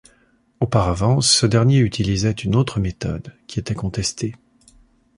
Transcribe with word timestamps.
Auparavant 0.59 1.21
ce 1.21 1.45
dernier 1.45 1.77
utilisait 1.77 2.31
une 2.31 2.55
autre 2.55 2.79
méthode, 2.79 3.35
qui 3.45 3.59
était 3.59 3.75
contestée. 3.75 4.33